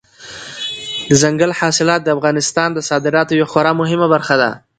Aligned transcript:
دځنګل 1.09 1.51
حاصلات 1.59 2.01
د 2.03 2.07
افغانستان 2.15 2.69
د 2.73 2.79
صادراتو 2.89 3.37
یوه 3.39 3.49
خورا 3.51 3.71
مهمه 3.81 4.07
برخه 4.13 4.35
ده. 4.41 4.49